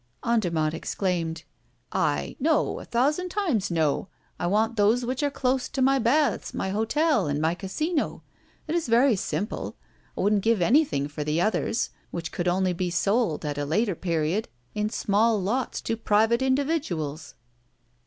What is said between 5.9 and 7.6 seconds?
baths, my hotel, and my